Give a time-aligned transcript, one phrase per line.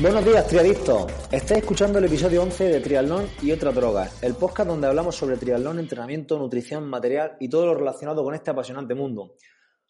[0.00, 1.12] Buenos días, triadictos.
[1.30, 5.36] Estáis escuchando el episodio 11 de Triatlón y otras drogas, el podcast donde hablamos sobre
[5.36, 9.34] triatlón, entrenamiento, nutrición, material y todo lo relacionado con este apasionante mundo.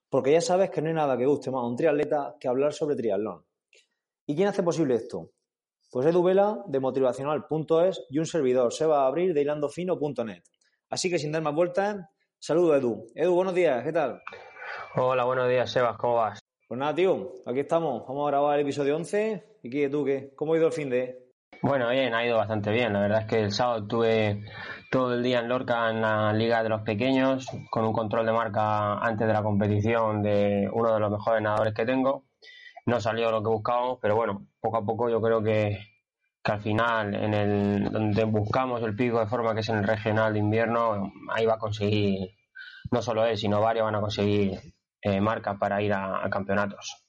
[0.08, 2.72] Porque ya sabes que no hay nada que guste más a un triatleta que hablar
[2.72, 3.44] sobre triatlón.
[4.26, 5.30] ¿Y quién hace posible esto?
[5.92, 10.42] Pues Edu Vela de motivacional.es y un servidor, Seba Abril de hilandofino.net.
[10.88, 12.04] Así que sin dar más vueltas,
[12.40, 13.06] saludo a Edu.
[13.14, 14.20] Edu, buenos días, ¿qué tal?
[14.96, 16.40] Hola, buenos días, Sebas, ¿cómo vas?
[16.70, 18.06] Pues nada, tío, aquí estamos.
[18.06, 19.58] Vamos a grabar el episodio 11.
[19.64, 20.32] ¿Y qué, tú qué?
[20.36, 21.18] ¿Cómo ha ido el fin de...?
[21.62, 22.92] Bueno, bien, ha ido bastante bien.
[22.92, 24.44] La verdad es que el sábado estuve
[24.88, 28.30] todo el día en Lorca en la Liga de los Pequeños con un control de
[28.30, 32.26] marca antes de la competición de uno de los mejores nadadores que tengo.
[32.86, 35.76] No salió lo que buscábamos, pero bueno, poco a poco yo creo que,
[36.40, 39.88] que al final, en el donde buscamos el pico de forma que es en el
[39.88, 42.28] regional de invierno, ahí va a conseguir,
[42.92, 44.60] no solo él, sino varios van a conseguir
[45.02, 47.04] eh, marcas para ir a, a campeonatos.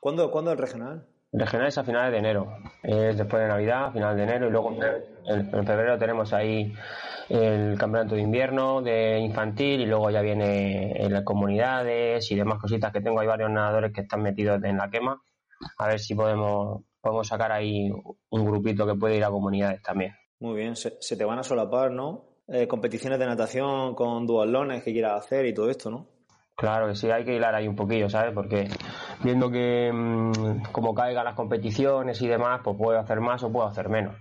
[0.00, 1.06] ¿Cuándo, ¿Cuándo el regional?
[1.32, 4.50] El regional es a finales de enero, es después de Navidad, final de enero, y
[4.50, 4.76] luego
[5.24, 6.74] en, en febrero tenemos ahí
[7.30, 12.58] el campeonato de invierno de infantil y luego ya viene en las comunidades y demás
[12.60, 13.20] cositas que tengo.
[13.20, 15.22] Hay varios nadadores que están metidos en la quema.
[15.78, 17.90] A ver si podemos, podemos sacar ahí
[18.30, 20.14] un grupito que puede ir a comunidades también.
[20.40, 22.24] Muy bien, se, se te van a solapar, ¿no?
[22.48, 26.08] Eh, competiciones de natación con dualones que quieras hacer y todo esto, ¿no?
[26.56, 28.32] Claro que sí, hay que hilar ahí un poquillo, ¿sabes?
[28.34, 28.68] Porque
[29.22, 33.66] viendo que mmm, como caigan las competiciones y demás, pues puedo hacer más o puedo
[33.66, 34.16] hacer menos.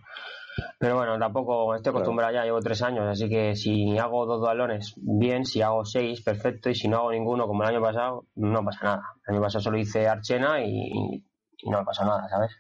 [0.79, 4.93] Pero bueno, tampoco estoy acostumbrado ya, llevo tres años, así que si hago dos balones,
[4.97, 8.63] bien, si hago seis, perfecto, y si no hago ninguno como el año pasado, no
[8.63, 9.03] pasa nada.
[9.27, 11.23] El año pasado solo hice Archena y,
[11.57, 12.52] y no me pasó nada, ¿sabes?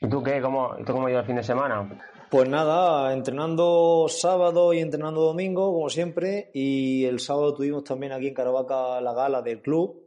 [0.00, 0.40] ¿Y tú qué?
[0.40, 1.88] ¿Cómo, ¿Tú cómo ha ido el fin de semana?
[2.30, 8.26] Pues nada, entrenando sábado y entrenando domingo, como siempre, y el sábado tuvimos también aquí
[8.28, 10.02] en Caravaca la gala del club,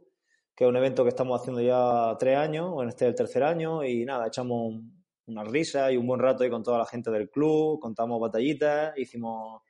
[0.54, 3.42] que es un evento que estamos haciendo ya tres años, en este es el tercer
[3.42, 4.74] año, y nada, echamos
[5.26, 8.96] una risa y un buen rato ahí con toda la gente del club, contamos batallitas,
[8.98, 9.62] hicimos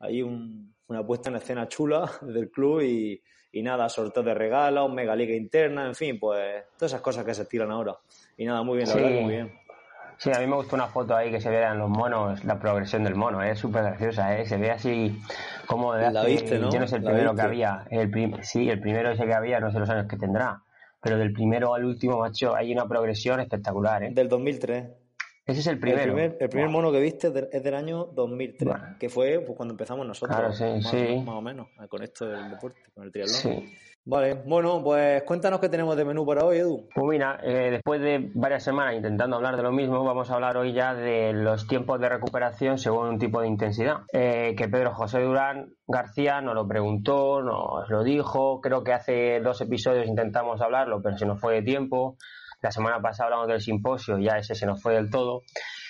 [0.00, 4.92] ahí un, una puesta en escena chula del club y, y nada, sorteo de regalos,
[4.92, 7.96] mega liga interna, en fin, pues todas esas cosas que se tiran ahora.
[8.36, 9.00] Y nada, muy bien, la Sí.
[9.02, 9.52] verdad muy bien.
[10.18, 13.04] Sí, a mí me gustó una foto ahí que se vean los monos, la progresión
[13.04, 14.46] del mono, es súper graciosa, ¿eh?
[14.46, 15.20] se ve así
[15.66, 16.70] como de La viste, ¿no?
[16.70, 17.42] yo no sé el La primero viste.
[17.42, 20.16] que había, el prim- sí, el primero ese que había, no sé los años que
[20.16, 20.62] tendrá,
[21.00, 24.10] pero del primero al último, macho, hay una progresión espectacular, ¿eh?
[24.12, 24.86] Del 2003.
[25.46, 26.00] Ese es el primero.
[26.04, 28.96] El primer, el primer mono que viste es, de- es del año 2003, Bueno.
[28.98, 30.34] que fue pues, cuando empezamos nosotros.
[30.38, 31.22] Claro, sí, más, sí.
[31.26, 33.36] más o menos, eh, con esto del deporte, con el triatlón.
[33.36, 33.74] Sí.
[34.06, 36.88] Vale, bueno, pues cuéntanos qué tenemos de menú para hoy, Edu.
[36.94, 40.58] Pues mira, eh, después de varias semanas intentando hablar de lo mismo, vamos a hablar
[40.58, 44.02] hoy ya de los tiempos de recuperación según un tipo de intensidad.
[44.12, 49.40] Eh, que Pedro José Durán García nos lo preguntó, nos lo dijo, creo que hace
[49.40, 52.18] dos episodios intentamos hablarlo, pero se nos fue de tiempo.
[52.60, 55.44] La semana pasada hablamos del simposio, ya ese se nos fue del todo.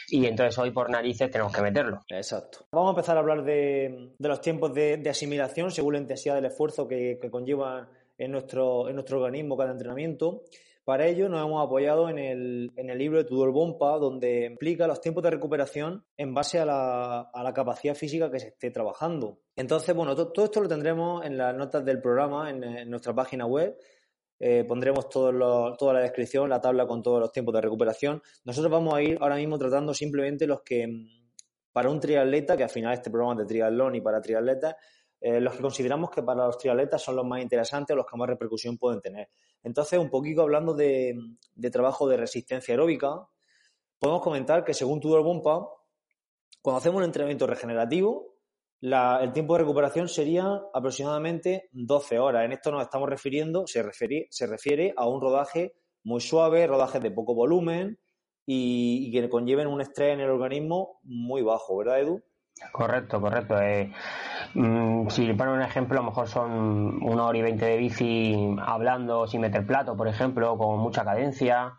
[0.06, 2.02] Y entonces hoy por narices tenemos que meterlo.
[2.10, 2.66] Exacto.
[2.70, 6.36] Vamos a empezar a hablar de, de los tiempos de, de asimilación según la intensidad
[6.36, 7.88] del esfuerzo que, que conlleva
[8.18, 10.42] en nuestro, en nuestro organismo cada entrenamiento.
[10.84, 14.86] Para ello nos hemos apoyado en el, en el libro de Tudor Bompa, donde explica
[14.86, 18.70] los tiempos de recuperación en base a la, a la capacidad física que se esté
[18.70, 19.38] trabajando.
[19.56, 23.14] Entonces, bueno, to- todo esto lo tendremos en las notas del programa, en, en nuestra
[23.14, 23.78] página web.
[24.38, 28.20] Eh, pondremos todos los- toda la descripción, la tabla con todos los tiempos de recuperación.
[28.44, 31.30] Nosotros vamos a ir ahora mismo tratando simplemente los que, mm,
[31.72, 34.74] para un triatleta, que al final este programa es de triatlón y para triatletas,
[35.26, 38.28] eh, los que consideramos que para los triatletas son los más interesantes los que más
[38.28, 39.30] repercusión pueden tener.
[39.62, 41.18] Entonces, un poquito hablando de,
[41.54, 43.26] de trabajo de resistencia aeróbica,
[43.98, 45.66] podemos comentar que según Tudor Bompa,
[46.60, 48.34] cuando hacemos un entrenamiento regenerativo,
[48.82, 52.44] el tiempo de recuperación sería aproximadamente 12 horas.
[52.44, 57.02] En esto nos estamos refiriendo, se refiere, se refiere a un rodaje muy suave, rodajes
[57.02, 57.98] de poco volumen
[58.44, 62.22] y, y que conlleven un estrés en el organismo muy bajo, ¿verdad, Edu?
[62.72, 63.60] Correcto, correcto.
[63.60, 63.92] Eh,
[64.54, 68.56] mm, si ponen un ejemplo, a lo mejor son una hora y veinte de bici
[68.64, 71.78] hablando sin meter plato, por ejemplo, con mucha cadencia,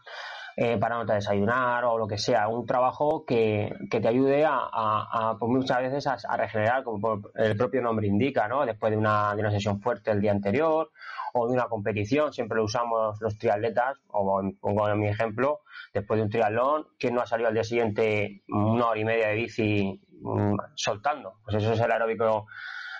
[0.57, 2.47] eh, parándote a desayunar o lo que sea.
[2.47, 7.21] Un trabajo que, que te ayude a, a- a, pues muchas veces a, regenerar, como
[7.35, 8.65] el propio nombre indica, ¿no?
[8.65, 10.91] Después de una, de una sesión fuerte el día anterior
[11.33, 15.59] o de una competición, siempre lo usamos los triatletas, o pongo en mi ejemplo,
[15.93, 19.27] después de un triatlón, ¿quién no ha salido al día siguiente una hora y media
[19.27, 21.33] de bici mm, soltando?
[21.43, 22.47] Pues eso es el aeróbico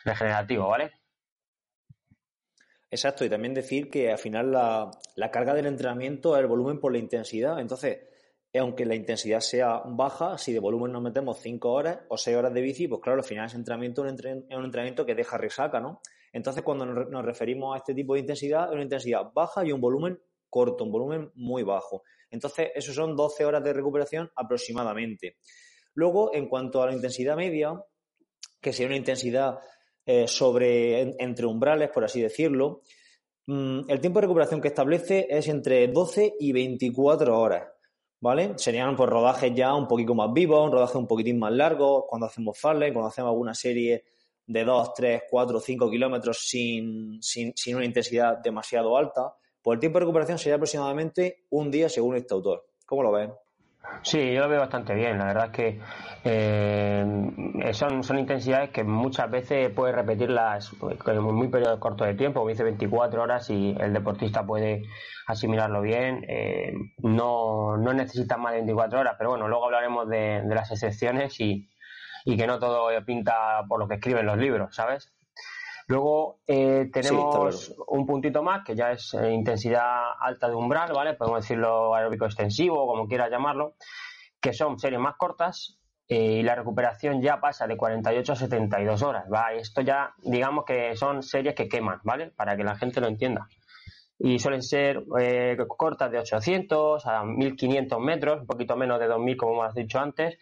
[0.04, 0.92] regenerativo, ¿vale?
[2.96, 6.94] Exacto, y también decir que al final la, carga del entrenamiento es el volumen por
[6.94, 7.60] la intensidad.
[7.60, 8.00] Entonces,
[8.54, 12.38] eh, aunque la intensidad sea baja, si de volumen nos metemos 5 horas o 6
[12.38, 15.82] horas de bici, pues claro, al final ese entrenamiento es un, entrenamiento que deja resaca,
[15.82, 16.00] ¿no?
[16.32, 19.82] Entonces, cuando nos referimos a este tipo de intensidad, es una intensidad baja y un
[19.82, 20.18] volumen
[20.50, 22.04] corto, un volumen muy bajo.
[22.32, 25.36] Entonces, eso son 12 horas de recuperación aproximadamente.
[25.96, 27.74] Luego, en cuanto a la intensidad media,
[28.62, 29.60] que sería una intensidad
[30.06, 32.82] eh, sobre entre umbrales, por así decirlo,
[33.48, 37.68] mm, el tiempo de recuperación que establece es entre 12 y 24 horas.
[38.22, 38.54] ¿Vale?
[38.58, 42.26] Serían pues rodajes ya un poquito más vivos, un rodaje un poquitín más largo, cuando
[42.28, 44.06] hacemos farle, cuando hacemos alguna serie
[44.48, 49.80] de 2, 3, 4, 5 kilómetros sin, sin, sin, una intensidad demasiado alta, pues el
[49.80, 52.66] tiempo de recuperación sería aproximadamente un día según este autor.
[52.86, 53.32] ¿Cómo lo ven?
[54.04, 55.18] Sí, yo lo veo bastante bien.
[55.18, 55.80] La verdad es que
[56.24, 60.72] eh, son, son intensidades que muchas veces puede repetirlas
[61.08, 64.84] en muy periodo corto de tiempo, como dice 24 horas, y el deportista puede
[65.28, 66.24] asimilarlo bien.
[66.28, 70.72] Eh, no, no necesita más de 24 horas, pero bueno, luego hablaremos de, de las
[70.72, 71.68] excepciones y,
[72.26, 75.15] y que no todo pinta por lo que escriben los libros, ¿sabes?
[75.88, 81.14] Luego eh, tenemos un puntito más que ya es eh, intensidad alta de umbral, ¿vale?
[81.14, 83.76] Podemos decirlo aeróbico extensivo, como quieras llamarlo,
[84.42, 85.78] que son series más cortas
[86.08, 89.54] eh, y la recuperación ya pasa de 48 a 72 horas, ¿va?
[89.54, 92.32] Esto ya, digamos que son series que queman, ¿vale?
[92.36, 93.48] Para que la gente lo entienda.
[94.18, 95.04] Y suelen ser
[95.68, 100.40] cortas de 800 a 1500 metros, un poquito menos de 2000, como hemos dicho antes,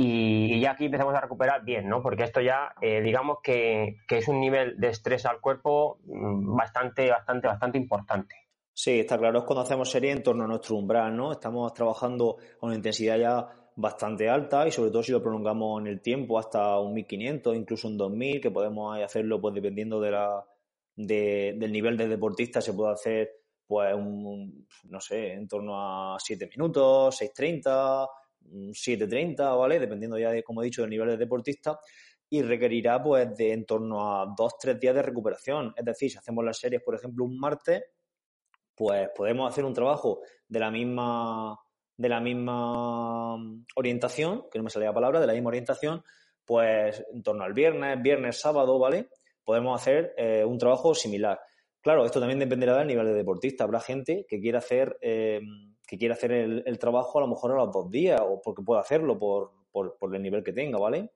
[0.00, 2.00] y, ya aquí empezamos a recuperar bien, ¿no?
[2.00, 7.10] Porque esto ya, eh, digamos que, es un nivel de estrés al cuerpo mm, bastante,
[7.10, 8.36] bastante, bastante importante.
[8.72, 11.32] Sí, está claro, es cuando hacemos serie en torno a nuestro umbral, ¿no?
[11.32, 15.88] Estamos trabajando a una intensidad ya bastante alta y sobre todo si lo prolongamos en
[15.88, 20.46] el tiempo hasta un 1500, incluso un 2000, que podemos hacerlo pues dependiendo de la,
[20.94, 23.32] del nivel de deportista, se puede hacer
[23.66, 25.74] pues un, no sé, en torno
[26.14, 28.08] a 7 minutos, 6.30,
[28.42, 29.78] 7.30, ¿vale?
[29.78, 31.78] Dependiendo ya de, como he dicho, del nivel de deportista
[32.30, 35.72] y requerirá pues de en torno a 2-3 días de recuperación.
[35.76, 37.82] Es decir, si hacemos las series, por ejemplo, un martes,
[38.74, 41.58] pues podemos hacer un trabajo de la misma
[41.96, 43.34] de la misma
[43.74, 46.04] orientación, que no me salía la palabra, de la misma orientación,
[46.44, 49.08] pues en torno al viernes, viernes, sábado, ¿vale?
[49.42, 51.40] Podemos hacer eh, un trabajo similar.
[51.80, 53.64] Claro, esto también dependerá del nivel de deportista.
[53.64, 55.40] Habrá gente que quiera hacer eh,
[55.88, 58.80] que quiere hacer el, trabajo a lo mejor a los dos días o porque puede
[58.80, 61.12] hacerlo por, el nivel que tenga, ¿vale?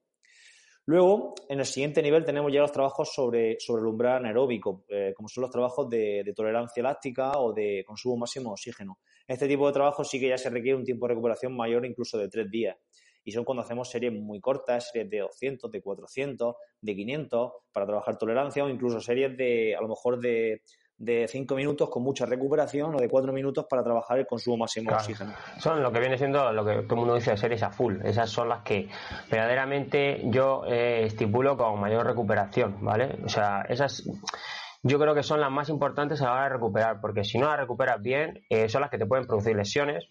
[0.86, 5.12] Luego, en el siguiente nivel tenemos ya los trabajos sobre, sobre el umbral anaeróbico, eh,
[5.14, 8.98] como son los trabajos de, tolerancia elástica o de consumo máximo de oxígeno.
[9.28, 12.16] Este tipo de trabajos sí que ya se requiere un tiempo de recuperación mayor incluso
[12.16, 12.76] de tres días.
[13.24, 17.86] Y son cuando hacemos series muy cortas, series de 200, de 400, de 500 para
[17.86, 20.62] trabajar tolerancia o incluso series de, a lo mejor de,
[20.98, 24.90] de 5 minutos con mucha recuperación o de 4 minutos para trabajar el consumo máximo
[24.90, 25.32] de oxígeno.
[25.58, 27.96] Son lo que viene siendo lo que todo el mundo dice de series a full.
[28.04, 28.88] Esas son las que
[29.30, 33.18] verdaderamente yo eh, estipulo con mayor recuperación, ¿vale?
[33.24, 34.04] O sea, esas
[34.84, 37.46] yo creo que son las más importantes a la hora de recuperar, porque si no
[37.46, 40.08] las recuperas bien, eh, son las que te pueden producir lesiones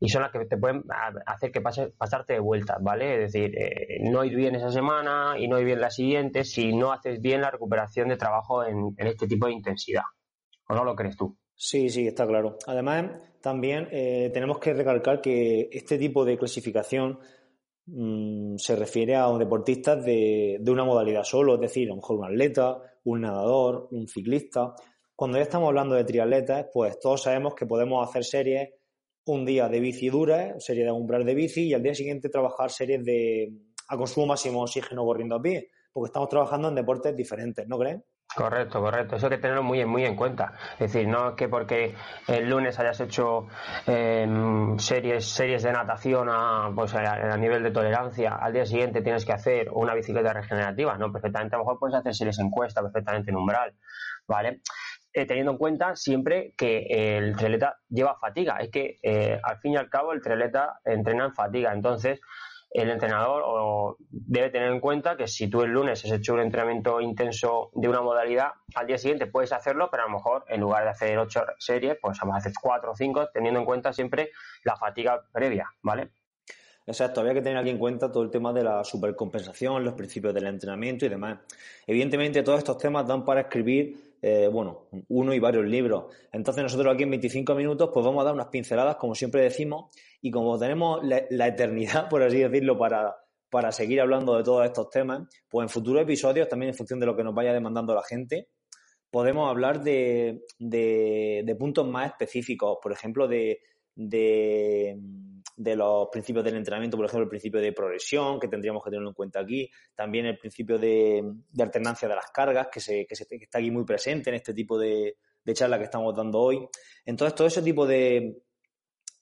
[0.00, 0.84] y son las que te pueden
[1.26, 3.24] hacer que pase, pasarte de vuelta, ¿vale?
[3.24, 6.72] Es decir, eh, no ir bien esa semana y no ir bien la siguiente si
[6.72, 10.04] no haces bien la recuperación de trabajo en este tipo de intensidad.
[10.68, 11.36] ¿O no lo crees tú?
[11.54, 12.58] Sí, sí, está claro.
[12.66, 17.18] Además, también eh, tenemos que recalcar que este tipo de clasificación
[17.86, 22.18] mm, se refiere a un deportista de, una modalidad solo, es decir, a lo mejor
[22.18, 24.74] un atleta, un nadador, un ciclista.
[25.14, 28.70] Cuando ya estamos hablando de triatletas, pues todos sabemos que podemos hacer series
[29.26, 32.70] un día de bici dura, serie de umbral de bici, y al día siguiente trabajar
[32.70, 33.52] series de
[33.88, 37.78] a consumo máximo de oxígeno corriendo a pie, porque estamos trabajando en deportes diferentes, ¿no
[37.78, 38.04] creen?
[38.34, 39.16] Correcto, correcto.
[39.16, 40.52] Eso hay que tenerlo muy, muy en cuenta.
[40.74, 41.94] Es decir, no es que porque
[42.26, 43.46] el lunes hayas hecho
[43.86, 49.24] em, series, series de natación a, pues a, nivel de tolerancia, al día siguiente tienes
[49.24, 50.98] que hacer una bicicleta regenerativa.
[50.98, 51.54] No, perfectamente.
[51.54, 53.74] A lo mejor puedes hacer series en cuesta perfectamente en umbral.
[54.28, 54.60] ¿Vale?
[55.16, 58.58] Eh, teniendo en cuenta siempre que el triatleta lleva fatiga.
[58.58, 61.72] Es que eh, al fin y al cabo el triatleta entrena en fatiga.
[61.72, 62.20] Entonces,
[62.70, 67.00] el entrenador debe tener en cuenta que si tú el lunes has hecho un entrenamiento
[67.00, 70.84] intenso de una modalidad, al día siguiente puedes hacerlo, pero a lo mejor en lugar
[70.84, 74.32] de hacer ocho series, pues a hacer cuatro o cinco, teniendo en cuenta siempre
[74.64, 76.10] la fatiga previa, ¿vale?
[76.86, 80.34] Exacto, había que tener aquí en cuenta todo el tema de la supercompensación, los principios
[80.34, 81.38] del entrenamiento y demás.
[81.86, 86.14] Evidentemente, todos estos temas dan para escribir eh, bueno, uno y varios libros.
[86.32, 89.90] Entonces nosotros aquí en 25 minutos pues vamos a dar unas pinceladas, como siempre decimos,
[90.20, 93.14] y como tenemos la, eternidad, por así decirlo, para,
[93.50, 97.06] para seguir hablando de todos estos temas, pues en futuros episodios, también en función de
[97.06, 98.48] lo que nos vaya demandando la gente,
[99.10, 103.60] podemos hablar de, de puntos más específicos, por ejemplo, de,
[103.94, 104.98] de
[105.56, 109.08] de los principios del entrenamiento, por ejemplo, el principio de progresión, que tendríamos que tenerlo
[109.08, 111.24] en cuenta aquí, también el principio de,
[111.58, 115.16] alternancia de las cargas, que, se, que, está aquí muy presente en este tipo de,
[115.42, 116.68] de charla que estamos dando hoy.
[117.06, 118.42] Entonces, todo ese tipo de,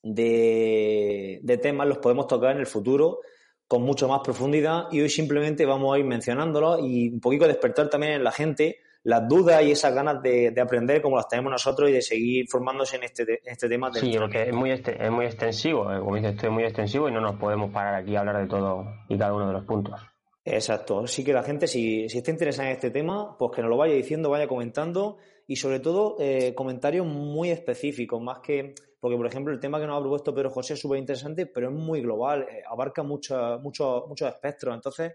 [0.03, 3.21] de, de temas los podemos tocar en el futuro
[3.69, 7.89] con mucho más profundidad y hoy simplemente vamos a ir mencionándolos y un poquito despertar
[7.89, 11.91] también en la gente las dudas y esas ganas de, aprender como las tenemos nosotros
[11.91, 13.93] y de seguir formándose en este, este tema.
[13.93, 17.21] Sí, porque es muy, es muy extensivo, eh, como dices, es muy extensivo y no
[17.21, 20.01] nos podemos parar aquí a hablar de todo y cada uno de los puntos.
[20.47, 23.71] Exacto, así que la gente, si, si está interesada en este tema, pues que nos
[23.71, 29.17] lo vaya diciendo, vaya comentando y sobre todo eh, comentarios muy específicos, más que, porque
[29.17, 31.75] por ejemplo el tema que nos ha propuesto Pedro José es súper interesante, pero es
[31.75, 35.13] muy global, eh, abarca muchos mucho, muchos espectros, entonces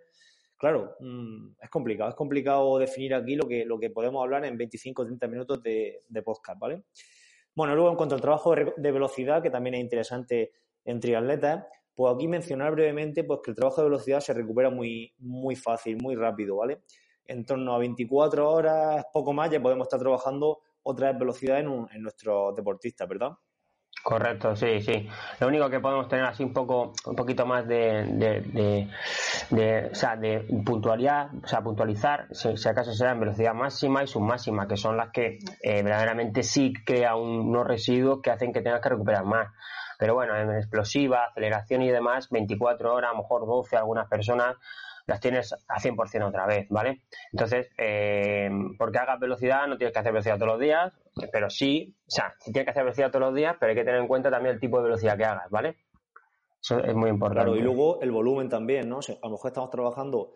[0.60, 2.10] claro, mm, es complicado.
[2.10, 5.64] Es complicado definir aquí lo que, lo que podemos hablar en 25 o 30 minutos
[5.64, 6.84] de, podcast, ¿vale?
[7.56, 10.52] Bueno, luego en cuanto al trabajo de velocidad, que también es interesante
[10.86, 15.14] en triatletas, pues aquí mencionar brevemente pues, que el trabajo de velocidad se recupera muy,
[15.18, 16.84] muy fácil, muy rápido, ¿vale?
[17.26, 21.88] En torno a 24 horas, poco más, ya podemos estar trabajando otra vez velocidad en,
[21.94, 23.32] en nuestros deportistas, ¿verdad?
[24.10, 25.08] Correcto, sí, sí.
[25.40, 28.88] Lo único que podemos tener así un poco, un poquito más de, de,
[29.52, 34.08] de, o sea, de puntualidad, o sea, puntualizar, si, acaso será en velocidad máxima y
[34.08, 38.82] submáxima, que son las que eh, verdaderamente sí crean unos residuos que hacen que tengas
[38.82, 39.54] que recuperar más.
[40.00, 44.56] Pero bueno, en explosiva, aceleración y demás, 24 horas, a lo mejor 12, algunas personas
[45.06, 47.02] las tienes a 100% otra vez, ¿vale?
[47.32, 50.94] Entonces, eh, porque hagas velocidad, no tienes que hacer velocidad todos los días,
[51.32, 53.84] pero sí, o sea, sí tienes que hacer velocidad todos los días, pero hay que
[53.84, 55.78] tener en cuenta también el tipo de velocidad que hagas, ¿vale?
[56.62, 57.44] Eso es muy importante.
[57.44, 59.00] Claro, y luego el volumen también, ¿no?
[59.00, 60.34] a lo mejor estamos trabajando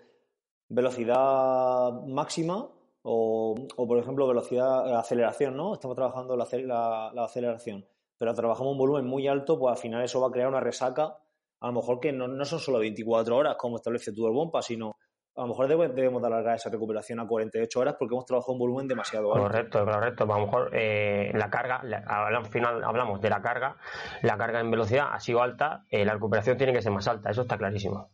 [0.70, 2.70] velocidad máxima
[3.04, 5.74] o, por ejemplo, velocidad, aceleración, ¿no?
[5.74, 7.86] Estamos trabajando la, la aceleración,
[8.18, 11.18] pero trabajamos un volumen muy alto, pues al final eso va a crear una resaca
[11.64, 14.98] a lo mejor que no, no son solo 24 horas como establece el Bompa, sino
[15.36, 18.60] a lo mejor debemos de alargar esa recuperación a 48 horas porque hemos trabajado un
[18.60, 19.48] volumen demasiado alto.
[19.48, 20.24] Correcto, correcto.
[20.24, 23.78] A lo mejor eh, la carga, al final hablamos de la carga,
[24.22, 27.32] la carga en velocidad ha sido alta, eh, la recuperación tiene que ser más alta,
[27.32, 28.12] eso está clarísimo.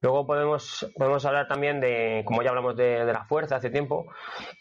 [0.00, 4.04] Luego podemos, podemos hablar también de, como ya hablamos de, la fuerza hace tiempo,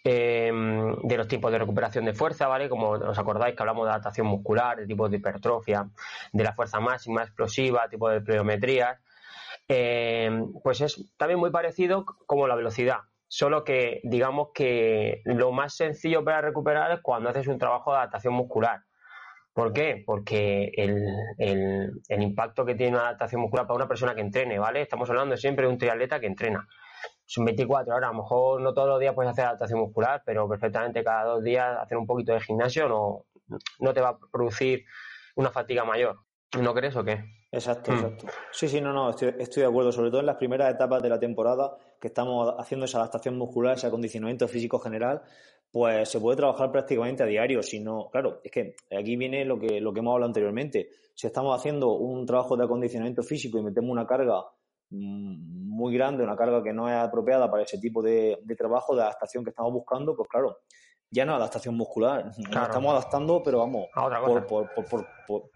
[0.01, 2.69] em, de los tipos de recuperación de fuerza, ¿vale?
[2.69, 5.89] Como os acordáis que hablamos de adaptación muscular, de tipos de hipertrofia,
[6.31, 9.01] de la fuerza máxima, explosiva, tipo de pliometrías.
[9.67, 12.99] Em, pues es también muy parecido como la velocidad.
[13.27, 17.97] Solo que digamos que lo más sencillo para recuperar es cuando haces un trabajo de
[17.97, 18.81] adaptación muscular
[19.53, 20.03] ¿Por qué?
[20.05, 24.81] Porque el, impacto que tiene una adaptación muscular para una persona que entrene, ¿vale?
[24.81, 26.67] Estamos hablando siempre de un triatleta que entrena.
[27.25, 30.49] Son 24 horas, a lo mejor no todos los días puedes hacer adaptación muscular, pero
[30.49, 33.25] perfectamente cada dos días hacer un poquito de gimnasio no,
[33.79, 34.85] no te va a producir
[35.35, 36.17] una fatiga mayor.
[36.59, 37.23] ¿No crees o qué?
[37.53, 37.95] Exacto, hmm.
[37.95, 38.27] exacto.
[38.51, 39.91] Sí, sí, no, no, estoy, estoy, de acuerdo.
[39.91, 43.75] Sobre todo en las primeras etapas de la temporada, que estamos haciendo esa adaptación muscular,
[43.75, 45.21] ese acondicionamiento físico general,
[45.71, 47.61] pues se puede trabajar prácticamente a diario.
[47.61, 50.89] Si no, claro, es que aquí viene lo que, lo que hemos hablado anteriormente.
[51.13, 54.41] Si estamos haciendo un trabajo de acondicionamiento físico y metemos una carga
[54.89, 59.03] mm, muy grande, una carga que no es apropiada para ese tipo de, trabajo, de
[59.03, 60.57] adaptación que estamos buscando, pues claro,
[61.11, 62.25] ya no es adaptación muscular.
[62.25, 64.73] Nos estamos adaptando, pero vamos, por, por,
[65.27, 65.51] por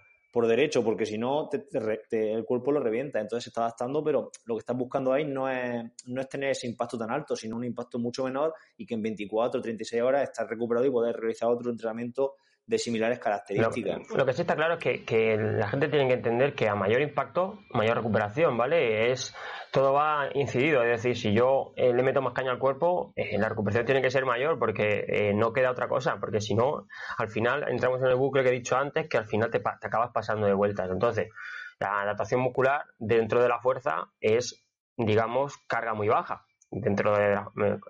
[0.46, 3.20] derecho, porque si no el cuerpo lo revienta.
[3.20, 6.52] Entonces se está adaptando, pero lo que estás buscando ahí no es, no es tener
[6.52, 10.02] ese impacto tan alto, sino un impacto mucho menor y que en 24 o 36
[10.04, 12.36] horas estar recuperado y poder realizar otro entrenamiento
[12.68, 14.02] de similares características.
[14.14, 16.76] Lo, que sí está claro es que, que, la gente tiene que entender que a
[16.76, 19.10] mayor impacto, mayor recuperación, ¿vale?
[19.10, 19.34] Es
[19.78, 23.38] todo va incidido, es decir, si yo eh, le meto más caña al cuerpo, eh,
[23.38, 26.88] la recuperación tiene que ser mayor porque eh, no queda otra cosa, porque si no,
[27.20, 29.86] al final entramos en el bucle que he dicho antes, que al final te, te
[29.88, 30.90] acabas pasando de vueltas.
[30.90, 31.30] Entonces,
[31.78, 34.66] la adaptación muscular dentro de la fuerza es,
[34.98, 37.40] digamos, carga muy baja dentro de,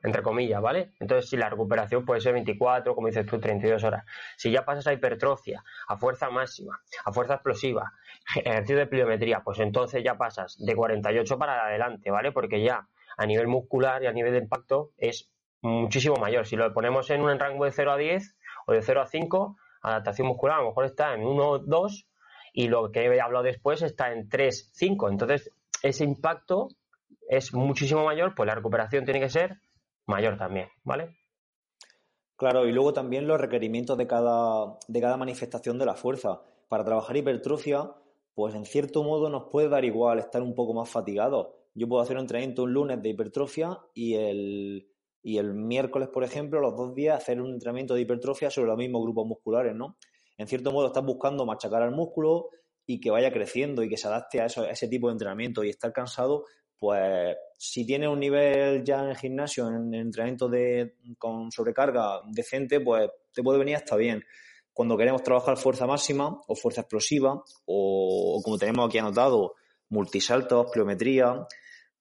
[0.03, 0.91] entre comillas, ¿vale?
[1.00, 4.05] Entonces, si la recuperación puede ser 24, como dices tú, 32 horas.
[4.36, 7.91] Si ya pasas a hipertrofia, a fuerza máxima, a fuerza explosiva,
[8.36, 12.31] ejercicio de pliometría, pues entonces ya pasas de 48 para adelante, ¿vale?
[12.31, 15.31] Porque ya a nivel muscular y a nivel de impacto es
[15.62, 16.46] muchísimo mayor.
[16.46, 18.36] Si lo ponemos en un rango de 0 a 10
[18.67, 22.07] o de 0 a 5, adaptación muscular a lo mejor está en 1 o 2
[22.53, 25.10] y lo que he hablado después está en 3, 5.
[25.10, 26.69] Entonces, ese impacto
[27.30, 29.60] es muchísimo mayor, pues la recuperación tiene que ser
[30.06, 31.18] mayor también, ¿vale?
[32.38, 36.42] Claro, y luego también los requerimientos de cada, de cada manifestación de la fuerza.
[36.70, 37.92] Para trabajar hipertrofia,
[38.36, 41.48] pues en cierto modo nos puede dar igual estar un poco más fatigados.
[41.74, 44.88] Yo puedo hacer un entrenamiento un lunes de hipertrofia y el,
[45.24, 48.78] y el miércoles, por ejemplo, los dos días hacer un entrenamiento de hipertrofia sobre los
[48.78, 49.98] mismos grupos musculares, ¿no?
[50.38, 52.50] En cierto modo estás buscando machacar al músculo
[52.86, 55.64] y que vaya creciendo y que se adapte a, eso, a ese tipo de entrenamiento
[55.64, 56.46] y estar cansado
[56.79, 62.79] pues si tienes un nivel ya en el gimnasio, en, entrenamiento de, con sobrecarga decente,
[62.79, 64.24] pues te puede venir hasta bien.
[64.74, 69.55] cuando queremos trabajar fuerza máxima o fuerza explosiva o, como tenemos aquí anotado,
[69.89, 71.48] multisaltos, pliometría,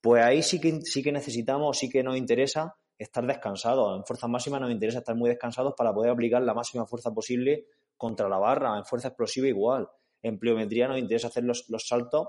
[0.00, 3.97] pues ahí sí que, sí que necesitamos, sí que nos interesa estar descansados.
[3.97, 7.66] En fuerza máxima nos interesa estar muy descansados para poder aplicar la máxima fuerza posible
[7.97, 8.76] contra la barra.
[8.76, 9.88] En fuerza explosiva igual.
[10.23, 12.28] En pliometría nos interesa hacer los, los saltos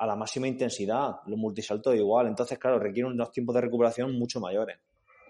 [0.00, 2.26] a la máxima intensidad, los multisaltos igual.
[2.26, 4.78] Entonces, claro, requieren unos tiempos de recuperación mucho mayores.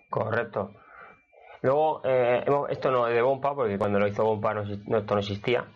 [0.08, 0.70] Correcto.
[1.62, 5.18] Luego, eh, esto no es de Bompa, porque cuando lo hizo Bompa no, esto no
[5.18, 5.66] existía.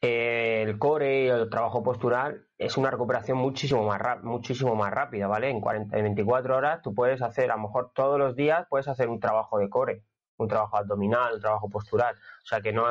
[0.00, 5.26] Eh, el core y el trabajo postural es una recuperación muchísimo más, muchísimo más rápida,
[5.26, 5.50] ¿vale?
[5.50, 9.10] En, 40, 24 horas tú puedes hacer, a lo mejor todos los días puedes hacer
[9.10, 10.02] un trabajo de core,
[10.38, 12.14] un trabajo abdominal, un trabajo postural.
[12.14, 12.84] O sea que no,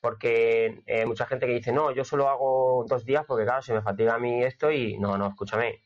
[0.00, 3.74] porque eh, mucha gente que dice, no, yo solo hago dos días porque claro, se
[3.74, 5.84] me fatiga a mí esto y no, no, escúchame.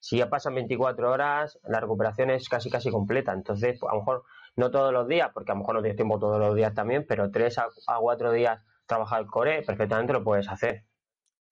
[0.00, 3.32] Si ya pasan 24 horas, la recuperación es casi casi completa.
[3.32, 4.24] Entonces, a lo mejor
[4.56, 7.06] no todos los días, porque a lo mejor no tienes tiempo todos los días también,
[7.08, 7.68] pero tres a,
[7.98, 10.84] cuatro días trabajar el core, perfectamente lo puedes hacer.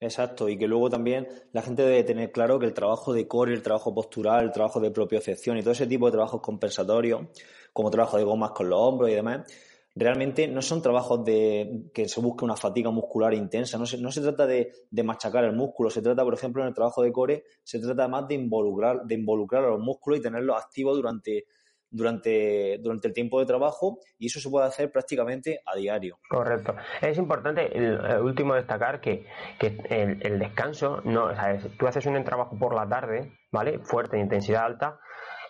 [0.00, 3.54] Exacto, y que luego también la gente debe tener claro que el trabajo de core,
[3.54, 7.28] el trabajo postural, el trabajo de propiocepción y todo ese tipo de trabajos compensatorios,
[7.73, 9.47] como trabajo de gomas con los hombros y demás,
[9.94, 14.11] realmente no son trabajos de que se busque una fatiga muscular intensa, no se, no
[14.11, 17.12] se trata de, de, machacar el músculo, se trata, por ejemplo, en el trabajo de
[17.12, 21.44] core, se trata más de involucrar, de involucrar a los músculos y tenerlos activos durante
[21.92, 26.18] durante, durante el tiempo de trabajo y eso se puede hacer prácticamente a diario.
[26.28, 26.75] Correcto.
[27.00, 29.26] Es importante, el, último, destacar que,
[29.61, 33.78] que el, descanso, no, o sea, tú haces un trabajo por la tarde, ¿vale?
[33.80, 34.99] Fuerte, intensidad alta,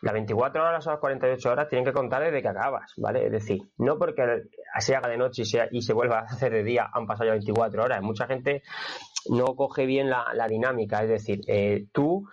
[0.03, 3.27] las 24 horas o las 48 horas tienen que contar desde que acabas, ¿vale?
[3.27, 4.43] Es decir, no porque
[4.79, 7.27] se haga de noche y, sea, y se vuelva a hacer de día, han pasado
[7.27, 8.03] ya 24 horas.
[8.03, 8.63] Mucha gente
[9.31, 12.29] no coge bien la, la dinámica, es decir, eh, tú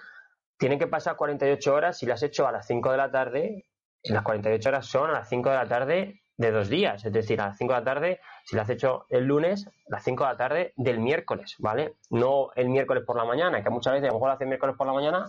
[0.58, 3.70] tienen que pasar 48 horas si las has hecho a las 5 de la tarde
[4.04, 7.42] las 48 horas son a las 5 de la tarde de dos días, es decir,
[7.42, 10.24] a las 5 de la tarde, si lo has hecho el lunes, a las 5
[10.24, 11.96] de la tarde del miércoles, ¿vale?
[12.10, 14.76] No el miércoles por la mañana, que muchas veces a lo mejor lo haces miércoles
[14.78, 15.26] por la mañana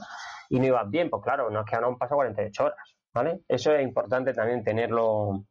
[0.50, 3.40] y no ibas bien, pues claro, no es que ahora han pasado 48 horas, ¿vale?
[3.48, 5.46] Eso es importante también tenerlo,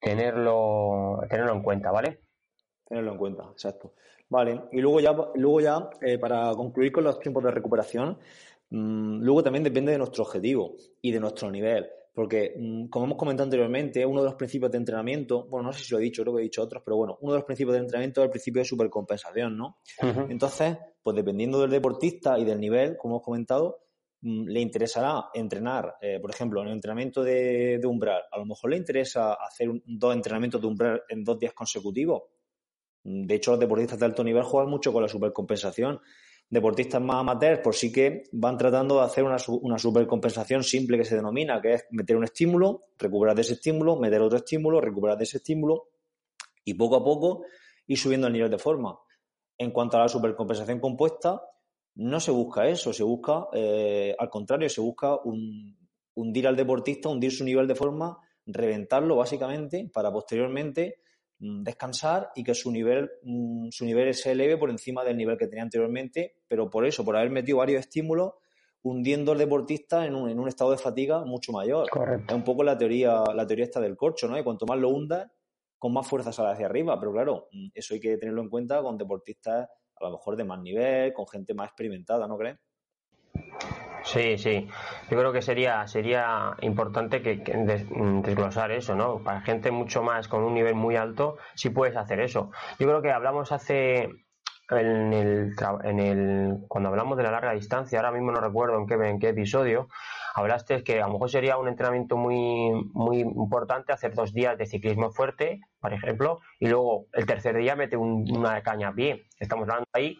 [0.00, 2.20] tenerlo, tenerlo en cuenta, ¿vale?
[2.86, 3.94] Tenerlo en cuenta, exacto.
[4.28, 8.18] Vale, y luego ya, luego ya eh, para concluir con los tiempos de recuperación,
[8.70, 11.88] mmm, luego también depende de nuestro objetivo y de nuestro nivel.
[12.16, 15.84] Porque, mm, como hemos comentado anteriormente, uno de los principios de entrenamiento, bueno, no sé
[15.84, 17.74] si lo he dicho, creo que he dicho otros, pero bueno, uno de los principios
[17.74, 19.78] de entrenamiento es el principio de supercompensación, ¿no?
[20.30, 23.85] Entonces, pues dependiendo del deportista y del nivel, como hemos comentado, mm,
[24.22, 28.76] le interesará entrenar, eh, por ejemplo, en el entrenamiento de, umbral, a lo mejor le
[28.76, 32.22] interesa hacer dos entrenamientos de umbral en dos días consecutivos.
[33.04, 36.00] Mm, de hecho, los deportistas de alto nivel juegan mucho con la supercompensación
[36.48, 41.04] deportistas más amateurs, por sí que van tratando de hacer una, una supercompensación simple que
[41.04, 45.18] se denomina, que es meter un estímulo, recuperar de ese estímulo, meter otro estímulo, recuperar
[45.18, 45.88] de ese estímulo
[46.64, 47.42] y poco a poco
[47.86, 48.96] ir subiendo el nivel de forma.
[49.58, 51.42] En cuanto a la supercompensación compuesta,
[51.96, 55.18] no se busca eso, se busca, eh, al contrario, se busca
[56.14, 61.00] hundir al deportista, hundir su nivel de forma, reventarlo básicamente para posteriormente
[61.38, 65.36] Mm, descansar y que su nivel, mm, su nivel se eleve por encima del nivel
[65.36, 68.32] que tenía anteriormente, pero por eso, por haber metido varios estímulos,
[68.82, 71.88] hundiendo al deportista en un, en un estado de fatiga mucho mayor.
[72.26, 74.38] Es un poco la teoría, la teoría esta del corcho, ¿no?
[74.38, 75.30] Y cuanto más lo hundas,
[75.78, 76.98] con más fuerza sale hacia arriba.
[76.98, 79.68] Pero claro, mm, eso hay que tenerlo en cuenta con deportistas
[80.00, 82.58] a lo mejor de más nivel, con gente más experimentada, ¿no crees?
[84.04, 84.68] Sí, sí.
[85.10, 87.36] Yo creo que sería sería importante que,
[88.22, 89.18] desglosar eso, ¿no?
[89.18, 92.52] Para gente mucho más con un nivel muy alto, sí puedes hacer eso.
[92.78, 94.08] Yo creo que hablamos hace
[94.70, 98.86] en el, en el cuando hablamos de la larga distancia, ahora mismo no recuerdo en
[98.86, 99.88] qué en qué episodio,
[100.36, 104.66] hablaste que a lo mejor sería un entrenamiento muy muy importante hacer dos días de
[104.66, 109.26] ciclismo fuerte, por ejemplo, y luego el tercer día mete una caña a pie.
[109.40, 110.18] Estamos hablando ahí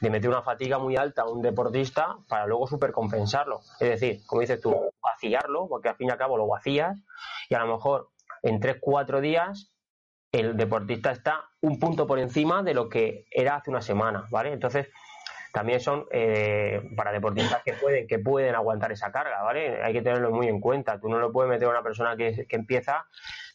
[0.00, 3.60] de meter una fatiga muy alta a un deportista para luego supercompensarlo.
[3.78, 6.98] Es decir, como dices tú, vaciarlo, porque al fin y al cabo lo vacías
[7.50, 8.08] y a lo mejor
[8.42, 9.70] en 3-4 días
[10.32, 14.52] el deportista está un punto por encima de lo que era hace una semana, ¿vale?
[14.52, 14.88] Entonces,
[15.58, 19.82] también son eh, para deportistas que pueden, que pueden aguantar esa carga, ¿vale?
[19.82, 21.00] Hay que tenerlo muy en cuenta.
[21.00, 23.06] Tú no lo puedes meter a una persona que, que empieza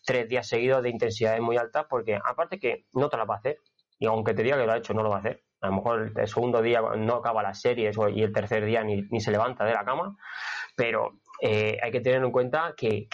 [0.05, 3.37] tres días seguidos de intensidades muy altas porque aparte que no te la va a
[3.37, 3.59] hacer
[3.99, 5.75] y aunque te diga que lo ha hecho, no lo va a hacer a lo
[5.75, 9.63] mejor el segundo día no acaba la serie y el tercer día ni, se levanta
[9.63, 10.17] de la cama,
[10.75, 13.07] pero eh, hay que tener en cuenta que,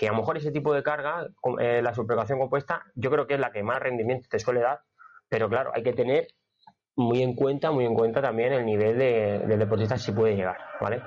[0.00, 1.28] a lo mejor ese tipo de carga,
[1.60, 4.80] eh, la subrogación compuesta, yo creo que es la que más rendimiento te suele dar,
[5.28, 6.26] pero claro, hay que tener
[6.96, 10.58] muy en cuenta, muy en cuenta también el nivel de, del deportista si puede llegar,
[10.80, 11.02] ¿vale?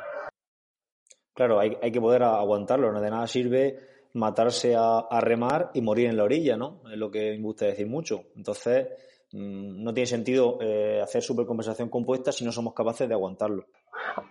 [1.33, 6.07] Claro, hay, hay que poder aguantarlo, no de nada sirve matarse a, remar y morir
[6.07, 6.81] en la orilla, ¿no?
[6.89, 8.23] Es lo que me gusta decir mucho.
[8.35, 8.87] Entonces,
[9.33, 13.65] mm, no tiene sentido eh, hacer supercompensación compuesta si no somos capaces de aguantarlo.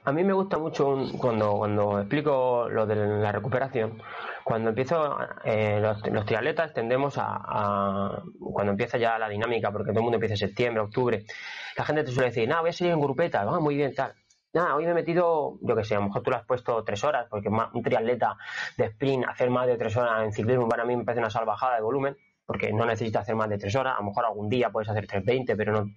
[0.04, 4.02] A mí me gusta mucho cuando, cuando explico lo de la recuperación.
[4.44, 10.04] Cuando empiezo, eh, los, triatletas tendemos a, cuando empieza ya la dinámica, porque todo el
[10.04, 11.24] mundo empieza en septiembre, octubre,
[11.76, 14.14] la gente te suele decir, no, voy a salir en grupeta, va muy bien, tal.
[14.52, 16.84] Nada, hoy me he metido, yo que sé, a lo mejor tú lo has puesto
[16.84, 18.36] tres horas, porque un triatleta
[18.76, 21.76] de sprint, hacer más de tres horas en ciclismo para mí me parece una salvajada
[21.76, 24.70] de volumen, porque no necesitas hacer más de tres horas, a lo mejor algún día
[24.70, 25.90] puedes hacer 3.20, pero no.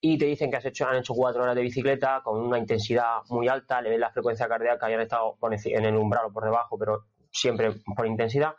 [0.00, 3.18] Y te dicen que has hecho, han hecho cuatro horas de bicicleta con una intensidad
[3.28, 6.44] muy alta, le ven la frecuencia cardíaca y han estado en el umbral o por
[6.44, 8.54] debajo, pero siempre por intensidad.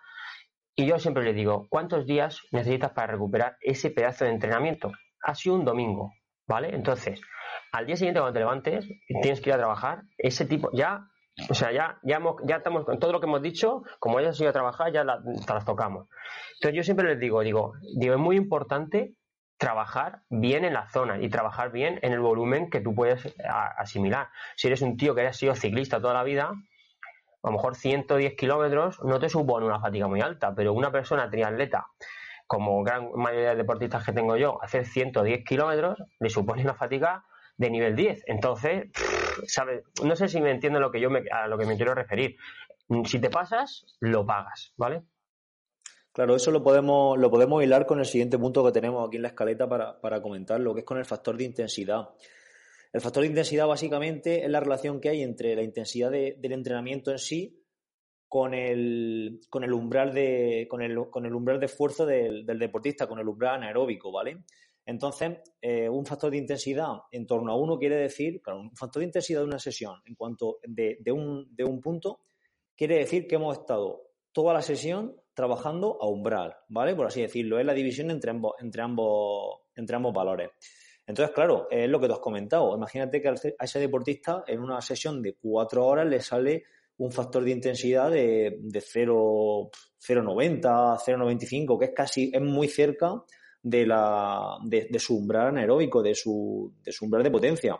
[0.75, 4.91] Y yo siempre les digo, ¿cuántos días necesitas para recuperar ese pedazo de entrenamiento?
[5.23, 6.13] Ha sido un domingo,
[6.47, 6.73] ¿vale?
[6.73, 7.19] Entonces,
[7.71, 11.08] al día siguiente cuando te levantes, tienes que ir a trabajar, ese tipo, ya,
[11.49, 14.43] o sea, ya, ya, ya estamos con todo lo que hemos dicho, como ellos han
[14.43, 16.08] ido a trabajar, ya las tocamos.
[16.56, 19.15] Entonces yo siempre les digo, digo, digo, es muy importante
[19.62, 23.32] trabajar bien en la zona y trabajar bien en el volumen que tú puedes
[23.78, 24.30] asimilar.
[24.56, 28.34] Si eres un tío que has sido ciclista toda la vida, a lo mejor 110
[28.36, 31.86] kilómetros no te supone una fatiga muy alta, pero una persona triatleta,
[32.47, 37.24] como gran mayoría de deportistas que tengo yo, hacer 110 kilómetros le supone una fatiga
[37.56, 38.24] de nivel 10.
[38.26, 38.89] Entonces,
[39.45, 39.84] ¿sabes?
[40.04, 42.36] No sé si me entiendo lo que yo me, a lo que me quiero referir.
[43.06, 45.04] Si te pasas, lo pagas, ¿vale?
[46.13, 49.24] Claro, eso lo podemos, lo podemos hilar con el siguiente punto que tenemos aquí en
[49.24, 52.10] la escaleta para, para comentar, lo que es con el factor de intensidad.
[52.91, 57.12] El factor de intensidad básicamente es la relación que hay entre la intensidad del entrenamiento
[57.12, 57.58] en sí
[58.28, 63.08] con el, con el umbral de con el, con el umbral de esfuerzo del, deportista,
[63.08, 64.43] con el umbral anaeróbico, ¿vale?
[64.86, 69.00] Entonces, eh, un factor de intensidad en torno a uno quiere decir, claro, un factor
[69.02, 72.21] de intensidad de una sesión en cuanto de, un, de un punto
[72.76, 74.02] quiere decir que hemos estado
[74.34, 76.93] toda la sesión trabajando a umbral, ¿vale?
[76.93, 80.51] Por así decirlo, es la división entre ambos, entre ambos, entre ambos valores.
[81.08, 82.75] Entonces, claro, es lo que tú has comentado.
[82.75, 86.65] Imagínate que a ese deportista en una sesión de cuatro horas le sale
[86.97, 93.23] un factor de intensidad de, de 0,90, 0,95, que es casi, es muy cerca
[93.63, 97.80] de, la, de, su umbral anaeróbico, de su, de su umbral de potencia.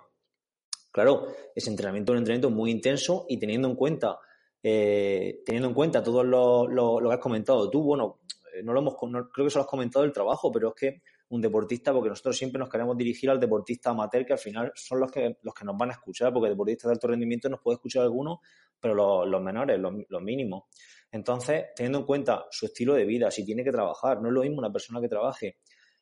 [0.92, 4.18] Claro, ese entrenamiento es un entrenamiento muy intenso y teniendo en cuenta,
[4.64, 8.20] eh, teniendo en cuenta todo lo, que has comentado tú, bueno,
[8.54, 11.02] eh, no lo hemos, creo que eso lo has comentado el trabajo, pero es que
[11.30, 15.00] un deportista, porque nosotros siempre nos queremos dirigir al deportista amateur, que al final son
[15.00, 17.76] los que, los que nos van a escuchar, porque deportistas de alto rendimiento nos puede
[17.76, 18.40] escuchar algunos,
[18.80, 20.64] pero los, menores, los, los, mínimos.
[21.10, 24.42] Entonces, teniendo en cuenta su estilo de vida, si tiene que trabajar, no es lo
[24.42, 25.58] mismo una persona que trabaje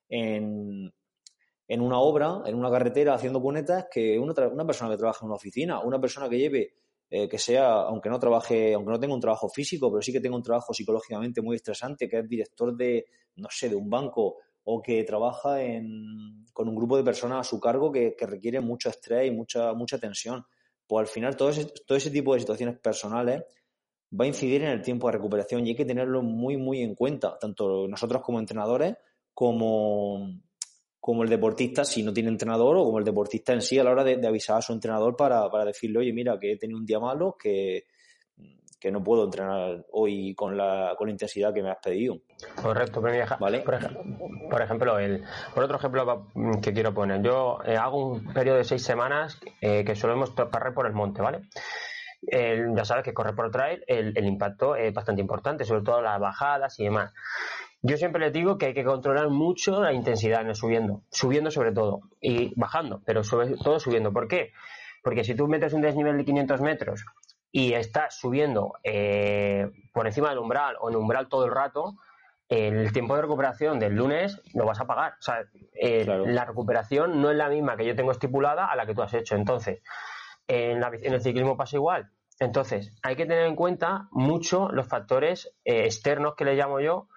[0.08, 0.92] en,
[1.68, 5.28] en una obra, en una carretera haciendo cunetas, que una, una persona que trabaja en
[5.28, 6.74] una oficina, una persona que lleve
[7.10, 10.20] eh, que sea, aunque no trabaje, aunque no tenga un trabajo físico, pero sí que
[10.20, 14.38] tenga un trabajo psicológicamente muy estresante, que es director de, no sé, de un banco
[14.64, 18.62] o que trabaja en, con un grupo de personas a su cargo que, que requiere
[18.62, 20.46] mucho estrés y mucha, mucha tensión.
[20.86, 23.44] Pues al final todo ese, todo ese tipo de situaciones personales
[24.20, 26.96] va a incidir en el tiempo de recuperación y hay que tenerlo muy, muy en
[26.96, 28.96] cuenta, tanto nosotros como entrenadores
[29.34, 30.28] como,
[31.00, 33.92] como el deportista si no tiene entrenador o como el deportista en sí a la
[33.92, 36.86] hora de, avisar a su entrenador para, para, decirle, oye, mira, que he tenido un
[36.86, 37.86] día malo, que,
[38.80, 42.18] que no puedo entrenar hoy con la, con la intensidad que me has pedido.
[42.62, 43.60] Correcto, pero ¿Vale?
[43.60, 44.02] por, ejemplo,
[44.50, 46.28] por ejemplo, el, por otro ejemplo
[46.62, 50.74] que quiero poner, yo eh, hago un periodo de seis semanas eh, que solemos correr
[50.74, 51.42] por el monte, ¿vale?
[52.22, 56.20] ya sabes que correr por trail, el, el impacto es bastante importante, sobre todo las
[56.20, 57.14] bajadas y demás.
[57.82, 61.50] Yo siempre les digo que hay que controlar mucho la intensidad en el subiendo, subiendo
[61.50, 64.12] sobre todo y bajando, pero sobre todo subiendo.
[64.12, 64.52] ¿Por qué?
[65.02, 67.06] Porque si tú metes un desnivel de 500 metros
[67.52, 71.96] y estás subiendo eh, por encima del umbral o en umbral todo el rato,
[72.50, 75.14] el tiempo de recuperación del lunes lo vas a pagar.
[75.20, 78.86] O sea, eh, la recuperación no es la misma que yo tengo estipulada a la
[78.86, 79.36] que tú has hecho.
[79.36, 79.82] Entonces,
[80.48, 82.10] en, el ciclismo pasa igual.
[82.40, 87.08] Entonces, hay que tener en cuenta mucho los factores eh, externos que le llamo yo,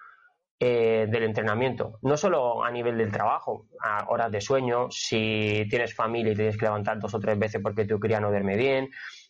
[0.59, 5.93] eh, del entrenamiento, no solo a nivel del trabajo, a horas de sueño, si tienes
[5.95, 8.89] familia y tienes que levantar dos o tres veces porque tu cría no duerme bien,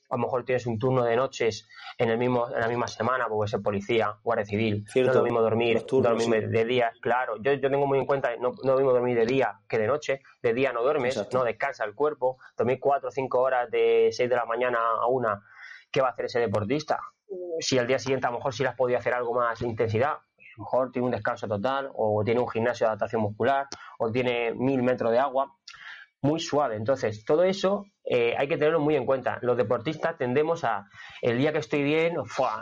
[0.09, 3.27] a lo mejor tienes un turno de noches en el mismo en la misma semana,
[3.27, 7.53] porque ser policía, guardia civil, no es lo mismo dormir, dormir de día, claro, yo,
[7.53, 10.21] yo tengo muy en cuenta, no, no lo mismo dormir de día que de noche,
[10.41, 14.29] de día no duermes, no descansa el cuerpo, dormir cuatro o cinco horas de seis
[14.29, 15.41] de la mañana a una,
[15.91, 16.99] ¿qué va a hacer ese deportista?
[17.59, 20.17] Si al día siguiente a lo mejor sí las podía hacer algo más intensidad,
[20.58, 23.68] mejor tiene un descanso total, o tiene un gimnasio de adaptación muscular,
[24.00, 25.56] o tiene mil metros de agua.
[26.22, 26.78] muy suave.
[26.78, 29.39] Entonces, todo eso eh, hay que tenerlo muy en cuenta.
[29.42, 30.88] Los deportistas tendemos a,
[31.22, 32.16] el día que estoy bien,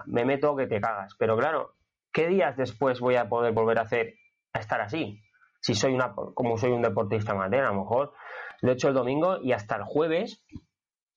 [0.07, 1.13] me meto que te cagas.
[1.19, 1.75] Pero claro,
[2.11, 4.15] ¿qué días después voy a poder volver a hacer,
[4.53, 5.21] a estar así?
[5.59, 8.13] Si soy una, como soy un deportista amateur, a lo mejor
[8.61, 10.43] lo he hecho el domingo y hasta el jueves,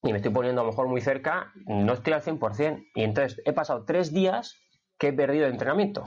[0.03, 2.89] y me estoy poniendo a lo mejor muy cerca, no estoy al 100%.
[2.93, 4.61] Y entonces he pasado tres días
[4.99, 6.03] que he perdido de entrenamiento.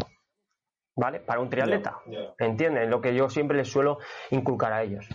[0.99, 1.21] ¿Vale?
[1.21, 2.01] Para un triatleta.
[2.39, 2.91] ¿Entienden?
[2.91, 3.99] Lo que yo siempre les suelo
[4.31, 5.07] inculcar a ellos.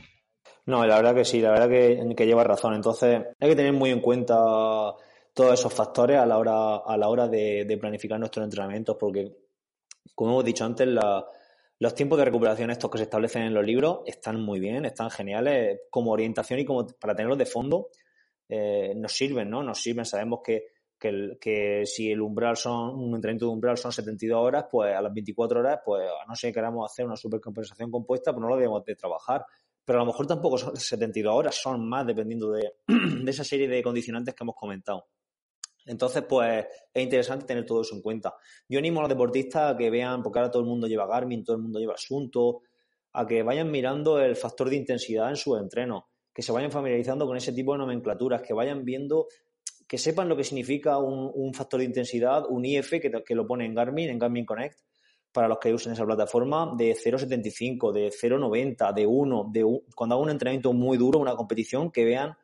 [0.66, 2.74] No, la verdad que sí, la verdad que, que lleva razón.
[2.74, 4.34] Entonces, hay que tener muy en cuenta
[5.34, 9.36] todos esos factores a la hora, a la hora de, planificar nuestros entrenamientos, porque,
[10.16, 14.04] como hemos dicho antes, los tiempos de recuperación estos que se establecen en los libros
[14.06, 17.90] están muy bien, están geniales como orientación y como para tenerlos de fondo
[18.48, 19.64] eh, nos sirven, ¿no?
[19.64, 20.68] Nos sirven, sabemos que,
[21.40, 25.14] que, si el umbral son, un entrenamiento de umbral son 72 horas, pues a las
[25.14, 28.56] 24 horas, pues a no ser que queramos hacer una supercompensación compuesta, pues no lo
[28.56, 29.46] debemos de trabajar
[29.86, 32.74] pero a lo mejor tampoco son 72 horas, son más dependiendo de,
[33.28, 35.08] esa serie de condicionantes que hemos comentado.
[35.86, 38.34] Entonces, pues es interesante tener todo eso en cuenta.
[38.70, 41.44] Yo animo a los deportistas a que vean, porque ahora todo el mundo lleva Garmin,
[41.44, 42.62] todo el mundo lleva Asunto,
[43.12, 47.28] a que vayan mirando el factor de intensidad en su entreno, que se vayan familiarizando
[47.28, 49.28] con ese tipo de nomenclaturas, que vayan viendo,
[49.88, 53.66] que sepan lo que significa un, factor de intensidad, un IF que, que, lo pone
[53.66, 54.80] en Garmin, en Garmin Connect,
[55.34, 60.24] para los que usen esa plataforma de 0,75, de 0,90, de 1, de cuando hago
[60.24, 62.38] un entrenamiento muy duro, una competición, que vean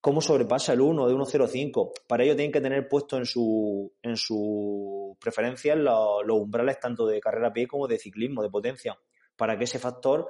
[0.00, 1.92] cómo sobrepasa el 1 de 1,05.
[2.06, 7.20] Para ello tienen que tener puesto en su, en su preferencia los, umbrales tanto de
[7.20, 8.98] carrera a pie como de ciclismo, de potencia,
[9.36, 10.28] para que ese factor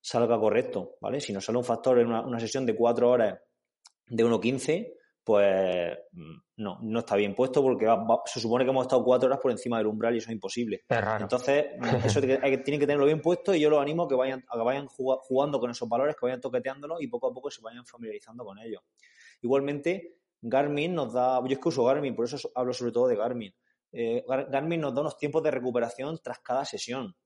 [0.00, 1.20] salga correcto, ¿vale?
[1.20, 3.38] Si nos sale un factor en una, una sesión de 4 horas
[4.08, 4.94] de 1,15,
[5.26, 7.84] pues mm, no, no está bien puesto porque
[8.26, 10.84] se supone que hemos estado cuatro horas por encima del umbral y eso es imposible.
[11.24, 11.66] Entonces,
[12.04, 14.62] eso tiene que tenerlo bien puesto y yo los animo a que vayan, a que
[14.62, 18.44] vayan jugando con esos valores, que vayan toqueteándolos y poco a poco se vayan familiarizando
[18.44, 18.84] con ellos.
[19.42, 23.16] Igualmente, Garmin nos da, yo es que uso Garmin, por eso hablo sobre todo de
[23.16, 23.52] Garmin.
[23.90, 27.16] Eh, Garmin nos da unos tiempos de recuperación tras cada sesión.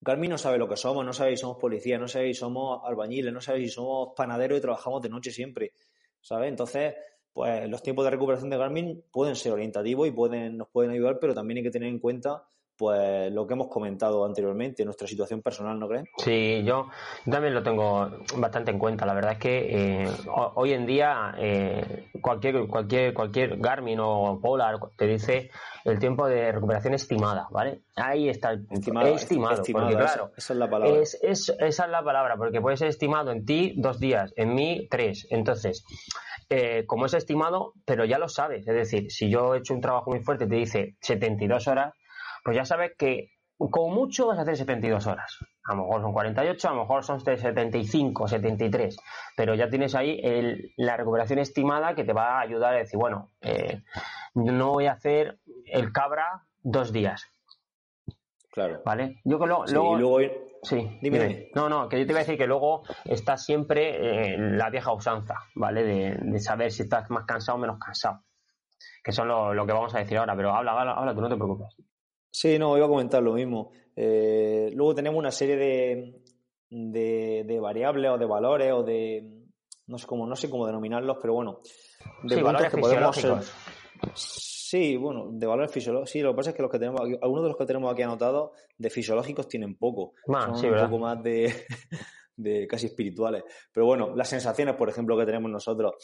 [0.00, 2.80] Garmin no sabe lo que somos, no sabe si somos policías, no sabe si somos
[2.84, 5.72] albañiles, no sabe si somos panaderos y trabajamos de noche siempre.
[6.20, 6.48] ¿Sabes?
[6.48, 6.94] Entonces,
[7.32, 11.18] pues los tiempos de recuperación de Garmin pueden ser orientativos y pueden, nos pueden ayudar,
[11.20, 12.44] pero también hay que tener en cuenta
[12.80, 16.08] pues lo que hemos comentado anteriormente, nuestra situación personal, ¿no crees?
[16.16, 16.86] Sí, yo
[17.30, 19.04] también lo tengo bastante en cuenta.
[19.04, 20.10] La verdad es que eh,
[20.54, 25.50] hoy en día eh, cualquier, cualquier, cualquier Garmin o Polar te dice
[25.84, 27.82] el tiempo de recuperación estimada, ¿vale?
[27.96, 31.02] Ahí está el estimado, estimado, porque claro, esa, es la palabra.
[31.02, 35.26] esa es la palabra, porque puede ser estimado en ti dos días, en mí tres.
[35.28, 35.84] Entonces,
[36.48, 38.66] eh, como es estimado, pero ya lo sabes.
[38.66, 41.94] Es decir, si yo he hecho un trabajo muy fuerte y te dice 72 horas,
[42.44, 43.30] pues ya sabes que
[43.68, 45.38] como mucho vas a hacer 72 horas.
[45.64, 48.96] A lo mejor son 48, a lo mejor son 75, 73,
[49.36, 50.20] pero ya tienes ahí
[50.76, 53.82] la recuperación estimada que te va a ayudar a decir, bueno, eh,
[54.34, 57.26] no voy a hacer el cabra dos días.
[58.50, 58.80] Claro.
[58.84, 59.20] ¿Vale?
[59.24, 59.66] Yo que luego,
[60.62, 64.36] sí, dime, No, no, que yo te voy a decir que luego está siempre eh,
[64.38, 65.84] la vieja usanza, ¿vale?
[65.84, 68.22] De, saber si estás más cansado o menos cansado.
[69.04, 71.28] Que son lo, lo, que vamos a decir ahora, pero habla, habla, habla, tú no
[71.28, 71.76] te preocupes.
[72.30, 73.72] Sí, no, iba a comentar lo mismo.
[73.94, 76.22] Eh, luego tenemos una serie de,
[76.70, 79.28] de, variables o de valores o de
[79.86, 81.60] no sé cómo no sé cómo denominarlos, pero bueno,
[82.22, 83.16] de sí, valores que podemos
[84.14, 86.10] Sí, bueno, de valores fisiológicos.
[86.10, 88.02] Sí, lo que pasa es que los que tenemos algunos de los que tenemos aquí
[88.02, 90.14] anotados de fisiológicos tienen poco.
[90.24, 91.52] Son un poco más de,
[92.36, 93.42] de casi espirituales.
[93.72, 95.94] Pero bueno, las sensaciones, por ejemplo, que tenemos nosotros.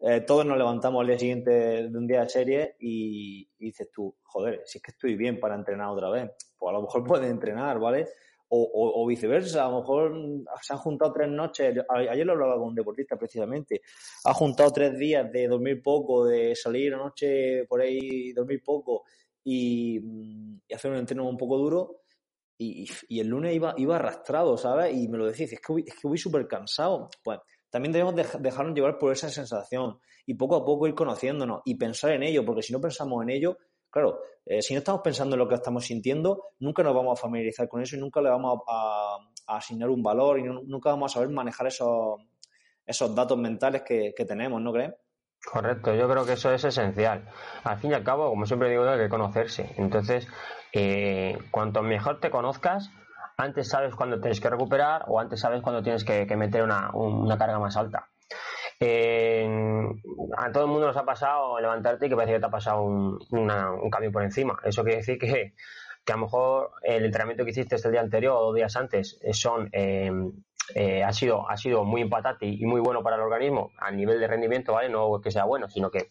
[0.00, 1.50] Eh, todos nos levantamos al día siguiente
[1.88, 5.54] de un día de serie y, dices tú, joder, si es que estoy bien para
[5.54, 8.08] entrenar otra vez, pues a lo mejor puedes entrenar, ¿vale?
[8.56, 10.14] O, viceversa, a lo mejor
[10.62, 13.82] se han juntado tres noches, ayer lo hablaba con un deportista precisamente,
[14.26, 19.02] ha juntado tres días de dormir poco, de salir anoche por ahí, dormir poco
[19.42, 20.00] y,
[20.72, 22.02] hacer un entreno un poco duro
[22.56, 22.86] y,
[23.18, 24.94] el lunes iba, iba arrastrado, ¿sabes?
[24.94, 27.08] Y me lo decís, es que voy, es que voy súper cansado.
[27.24, 27.40] Pues
[27.74, 32.12] también debemos dejarnos llevar por esa sensación y poco a poco ir conociéndonos y pensar
[32.12, 33.58] en ello, porque si no pensamos en ello,
[33.90, 37.20] claro, eh, si no estamos pensando en lo que estamos sintiendo, nunca nos vamos a
[37.20, 39.16] familiarizar con eso y nunca le vamos a,
[39.48, 42.20] asignar un valor y nunca vamos a saber manejar esos,
[42.86, 44.94] esos datos mentales que, tenemos, ¿no crees?
[45.44, 47.28] Correcto, yo creo que eso es esencial.
[47.64, 49.74] Al fin y al cabo, como siempre digo, hay que conocerse.
[49.78, 50.28] Entonces,
[50.72, 52.92] eh, cuanto mejor te conozcas,
[53.36, 56.90] antes sabes cuándo tienes que recuperar o antes sabes cuándo tienes que, meter una,
[57.38, 58.08] carga más alta.
[58.80, 62.82] a todo el mundo nos ha pasado levantarte y que parece que te ha pasado
[62.82, 63.18] un,
[63.90, 64.58] cambio por encima.
[64.64, 65.54] Eso quiere decir que,
[66.06, 69.70] a lo mejor el entrenamiento que hiciste el día anterior o dos días antes son
[69.72, 70.10] eh,
[70.74, 74.18] eh, ha, sido, ha sido muy impactante y muy bueno para el organismo a nivel
[74.18, 74.88] de rendimiento, ¿vale?
[74.88, 76.10] No que sea bueno, sino que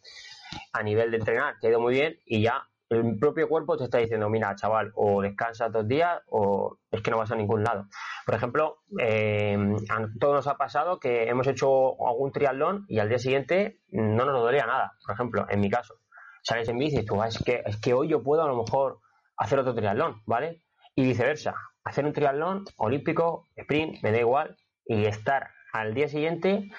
[0.73, 3.85] a nivel de entrenar te ha ido muy bien y ya el propio cuerpo te
[3.85, 7.63] está diciendo, mira, chaval, o descansas dos días o es que no vas a ningún
[7.63, 7.87] lado.
[8.25, 9.57] Por ejemplo, eh,
[9.89, 14.39] a nos ha pasado que hemos hecho algún triatlón y al día siguiente no nos
[14.39, 14.93] dolía nada.
[15.05, 15.95] Por ejemplo, en mi caso,
[16.43, 18.55] sales en bici y tú, ah, es que, es que hoy yo puedo a lo
[18.55, 18.99] mejor
[19.37, 20.61] hacer otro triatlón, ¿vale?
[20.95, 26.69] Y viceversa, hacer un triatlón olímpico, sprint, me da igual, y estar al día siguiente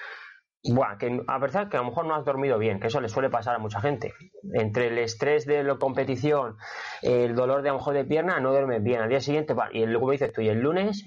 [0.73, 3.09] bueno, que a pesar que a lo mejor no has dormido bien, que eso le
[3.09, 4.13] suele pasar a mucha gente.
[4.53, 6.57] Entre el estrés de la competición,
[7.01, 9.01] el dolor de a lo mejor de pierna, no duermes bien.
[9.01, 11.05] Al día siguiente, y como dices tú, y el lunes,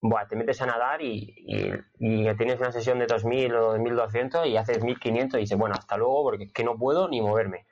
[0.00, 1.34] bueno, te metes a nadar y,
[1.98, 5.96] y, tienes una sesión de 2.000 o 2.200 y haces 1.500 y dices, bueno, hasta
[5.96, 7.66] luego porque que no puedo ni moverme.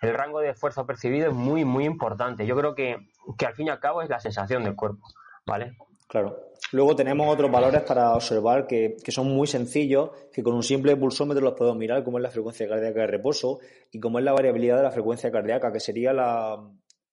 [0.00, 2.46] El rango de esfuerzo percibido es muy, muy importante.
[2.46, 2.98] Yo creo que,
[3.38, 5.06] que al fin y al cabo es la sensación del cuerpo,
[5.46, 5.76] ¿vale?
[6.14, 6.52] Claro.
[6.70, 11.42] Luego tenemos otros valores para observar que, son muy sencillos, que con un simple pulsómetro
[11.42, 13.58] los podemos mirar, como es la frecuencia cardíaca de reposo
[13.90, 16.62] y como es la variabilidad de la frecuencia cardíaca, que sería la,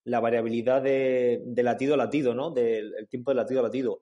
[0.05, 2.51] variabilidad de, latido a latido, ¿no?
[2.51, 4.01] Del tiempo de latido a latido.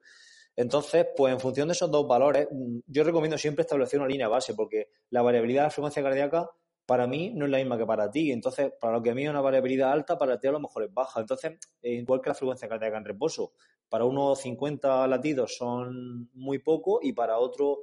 [0.54, 4.28] Entonces, pues en función de esos dos valores, mm, yo recomiendo siempre establecer una línea
[4.28, 6.50] base, porque la variabilidad de la frecuencia cardíaca
[6.84, 8.32] para mí no es la misma que para ti.
[8.32, 10.82] Entonces, para lo que a mí es una variabilidad alta, para ti a lo mejor
[10.82, 11.20] es baja.
[11.20, 13.52] Entonces, igual que la frecuencia cardíaca en reposo,
[13.90, 17.78] para unos 50 latidos son muy poco y para otros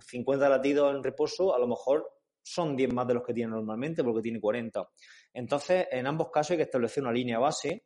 [0.00, 2.10] 50 latidos en reposo a lo mejor
[2.42, 4.88] son 10 más de los que tiene normalmente porque tiene 40.
[5.34, 7.84] Entonces, en ambos casos hay que establecer una línea base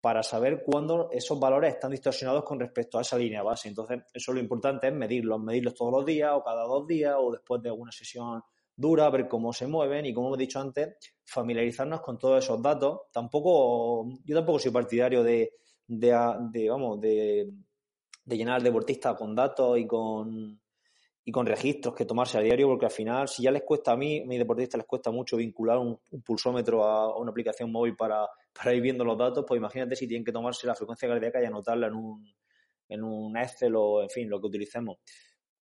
[0.00, 3.68] para saber cuándo esos valores están distorsionados con respecto a esa línea base.
[3.68, 7.32] Entonces, eso lo importante es medirlos, medirlos todos los días o cada dos días o
[7.32, 8.42] después de alguna sesión
[8.76, 13.02] dura, ver cómo se mueven y, como hemos dicho antes, familiarizarnos con todos esos datos.
[13.12, 15.54] Tampoco, yo tampoco soy partidario de,
[15.86, 17.50] de, vamos, de,
[18.26, 20.60] llenar al deportista con datos y con,
[21.24, 23.96] y con registros que tomarse a diario, porque al final, si ya les cuesta a
[23.96, 28.26] mí, a mis deportistas les cuesta mucho vincular un, pulsómetro a, una aplicación móvil para,
[28.52, 31.46] para, ir viendo los datos, pues imagínate si tienen que tomarse la frecuencia cardíaca y
[31.46, 32.34] anotarla en un,
[32.88, 34.98] en un Excel o, en fin, lo que utilicemos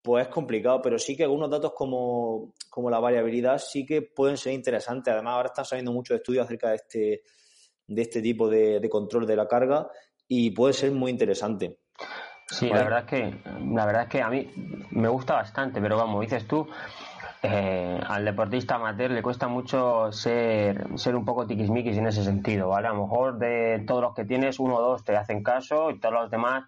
[0.07, 2.53] pues es complicado, pero sí que algunos datos como,
[2.89, 5.13] la variabilidad sí que pueden ser interesantes.
[5.13, 7.23] Además, ahora están saliendo muchos estudios acerca de este,
[7.87, 9.87] de este tipo de, control de la carga
[10.27, 11.77] y puede ser muy interesante.
[12.49, 13.41] Sí, la verdad es que
[13.73, 14.49] la verdad es que a mí
[14.91, 16.67] me gusta bastante, pero vamos, dices tú,
[17.43, 22.69] eh, al deportista amateur le cuesta mucho ser, ser un poco tiquismiquis en ese sentido,
[22.69, 22.87] ¿vale?
[22.87, 25.99] A lo mejor de todos los que tienes, uno o dos te hacen caso y
[25.99, 26.63] todos los demás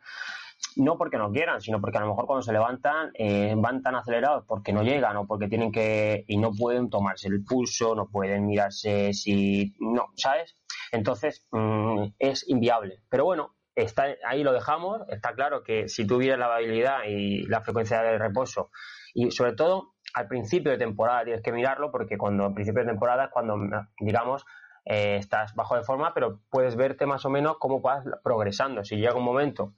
[0.79, 3.95] no porque no quieran, sino porque a lo mejor cuando se levantan eh, van tan
[3.95, 8.07] acelerados porque no llegan o porque tienen que y no pueden tomarse el pulso, no
[8.07, 10.55] pueden mirarse si no, ¿sabes?
[10.93, 13.01] Entonces mm, es inviable.
[13.09, 15.01] Pero bueno, está ahí lo dejamos.
[15.09, 18.71] Está claro que si tuvieras la habilidad y la frecuencia de reposo
[19.13, 22.89] y sobre todo al principio de temporada tienes que mirarlo porque cuando al principio de
[22.89, 23.57] temporada es cuando
[23.99, 24.45] digamos
[24.85, 28.85] eh, estás bajo de forma, pero puedes verte más o menos cómo vas progresando.
[28.85, 29.73] Si llega un momento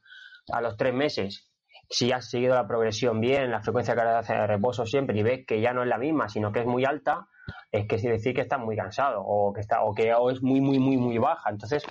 [0.52, 1.52] a los tres meses,
[1.92, 5.60] si has seguido la progresión bien, la frecuencia cardíaca de reposo siempre y ves que
[5.60, 7.28] ya no es la misma, sino que es muy alta,
[7.70, 10.80] es que decir que estás muy cansado o que está o que es muy muy
[10.80, 11.50] muy muy baja.
[11.50, 11.84] Entonces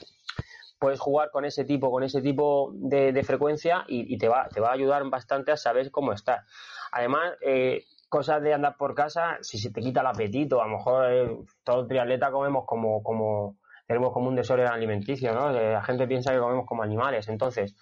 [0.79, 4.71] puedes jugar con ese tipo con ese tipo de, frecuencia y, te va te va
[4.71, 6.47] a ayudar bastante a saber cómo estás.
[6.93, 10.79] Además eh, cosas de andar por casa, si se te quita el apetito, a lo
[10.79, 15.51] mejor eh, todo triatleta comemos como como tenemos como un desorden alimenticio, ¿no?
[15.51, 17.77] La gente piensa que comemos como animales, entonces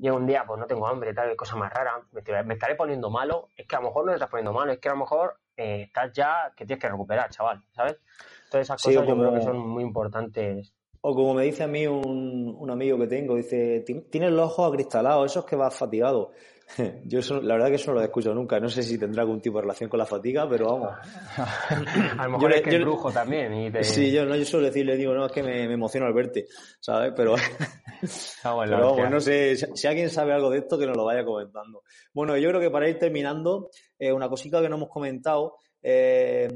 [0.00, 3.48] llega un día, pues no tengo hambre, tal, cosa más rara, me, estaré poniendo malo,
[3.56, 5.36] es que a lo mejor no te estás poniendo malo, es que a lo mejor
[5.56, 7.98] eh, estás ya que tienes que recuperar, chaval, ¿sabes?
[8.44, 10.74] Entonces esas cosas yo creo que son muy importantes.
[11.02, 14.72] O como me dice a mí un, un amigo que tengo, dice, tienes los ojos
[14.72, 16.32] acristalados, eso es que vas fatigado.
[17.04, 18.60] Yo eso, la verdad que eso no lo he escuchado nunca.
[18.60, 20.90] No sé si tendrá algún tipo de relación con la fatiga, pero vamos.
[22.18, 23.52] a lo mejor es que brujo también.
[23.54, 26.12] Y Sí, yo, no, yo suelo decirle, digo, no, es que me, me emociono al
[26.12, 26.46] verte,
[26.80, 27.12] ¿sabes?
[27.16, 27.34] Pero,
[28.44, 31.24] ah, bueno, pero no sé, si, alguien sabe algo de esto, que nos lo vaya
[31.24, 31.82] comentando.
[32.12, 36.48] Bueno, yo creo que para ir terminando, eh, una cosita que no hemos comentado, eh,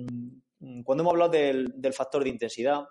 [0.84, 2.84] cuando hemos hablado del, del factor de intensidad,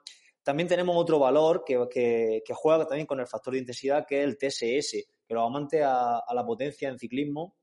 [0.44, 4.24] también tenemos otro valor que, que, que, juega también con el factor de intensidad, que
[4.24, 7.56] es el TSS, que los amantes a, la potencia en ciclismo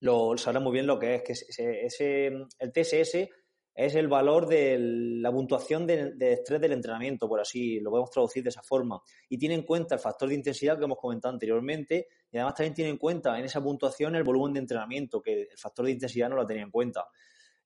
[0.00, 3.28] lo sabrán muy bien lo que es, que ese, el TSS
[3.74, 8.42] es el valor de la puntuación de, estrés del entrenamiento, por así lo podemos traducir
[8.42, 9.00] de esa forma.
[9.28, 12.74] Y tiene en cuenta el factor de intensidad que hemos comentado anteriormente y además también
[12.74, 16.28] tiene en cuenta en esa puntuación el volumen de entrenamiento, que el factor de intensidad
[16.28, 17.06] no lo tenía en cuenta.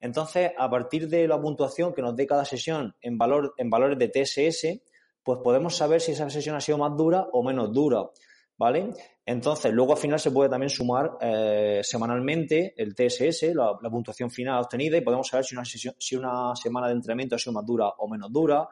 [0.01, 3.99] Entonces, a partir de la puntuación que nos dé cada sesión en, valor, en valores
[3.99, 4.83] de TSS,
[5.23, 8.11] pues podemos saber si esa sesión ha sido más dura o menos dura.
[8.59, 8.91] ¿vale?
[9.25, 14.61] Entonces, luego al final se puede también sumar eh, semanalmente el TSS, la, puntuación final
[14.61, 18.33] obtenida, y podemos saber si una, semana de entrenamiento ha sido más dura o menos
[18.33, 18.69] dura.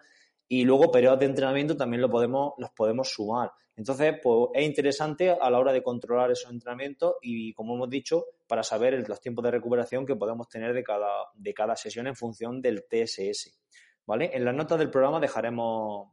[0.49, 3.53] Y luego periodos de entrenamiento también los podemos sumar.
[3.81, 8.27] Entonces, pues es interesante a la hora de controlar esos entrenamientos y, como hemos dicho,
[8.47, 12.85] para saber los tiempos de recuperación que podemos tener de cada, sesión en función del
[12.87, 13.59] TSS.
[14.05, 14.33] ¿Vale?
[14.35, 16.09] En las notas del programa dejaremos,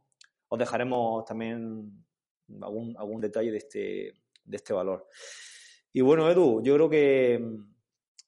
[0.48, 2.06] os dejaremos también
[2.62, 4.14] algún detalle de este,
[4.48, 5.06] de este valor.
[5.92, 7.56] Y bueno, Edu, yo creo que,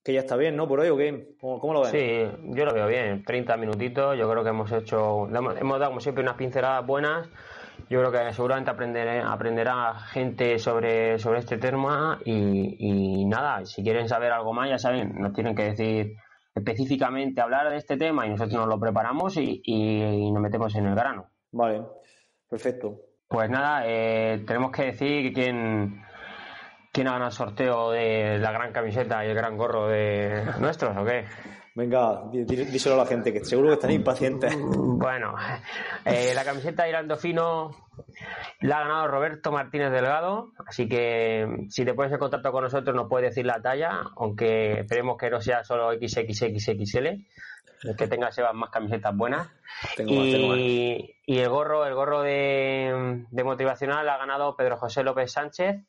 [0.03, 0.66] que ya está bien, ¿no?
[0.66, 1.37] Por hoy, ¿o qué?
[1.41, 1.91] ¿Cómo, lo ves?
[1.91, 3.25] Sí, yo lo veo bien.
[3.25, 7.29] 30 minutitos, yo creo que hemos hecho, hemos dado como siempre unas pinceladas buenas.
[7.89, 14.09] Yo creo que seguramente aprenderé, aprenderá gente sobre, sobre este tema y, nada, si quieren
[14.09, 16.16] saber algo más, ya saben, nos tienen que decir
[16.55, 20.87] específicamente hablar de este tema y nosotros nos lo preparamos y, y nos metemos en
[20.87, 21.31] el grano.
[21.53, 21.83] Vale,
[22.49, 23.01] perfecto.
[23.31, 26.03] Pues nada, eh, tenemos que decir quién,
[26.93, 30.97] quién ha ganado el sorteo de la gran camiseta y el gran gorro de nuestros,
[30.97, 31.24] ¿o qué?
[31.74, 34.55] Venga, díselo a la gente, que seguro que están impacientes.
[34.61, 35.34] Bueno,
[36.05, 37.70] eh, la camiseta Irando Fino
[38.61, 42.95] la ha ganado Roberto Martínez Delgado, así que si te pones en contacto con nosotros
[42.95, 47.24] nos puedes decir la talla, aunque esperemos que no sea solo XXXXL
[47.97, 49.49] que tenga Sebas más camisetas buenas.
[49.99, 55.82] y, el gorro, el gorro de, motivacional ha ganado Pedro José López Sánchez.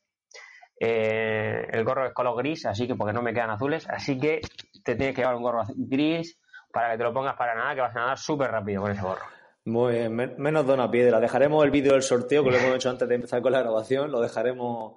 [0.84, 4.40] Eh, el gorro es color gris, así que porque no me quedan azules, así que
[4.82, 6.40] te tienes que llevar un gorro gris
[6.72, 9.00] para que te lo pongas para nada, que vas a nadar súper rápido con ese
[9.00, 9.22] gorro.
[9.64, 11.20] Muy bien, menos de una piedra.
[11.20, 14.10] Dejaremos el vídeo del sorteo que lo hemos hecho antes de empezar con la grabación,
[14.10, 14.94] lo dejaremos,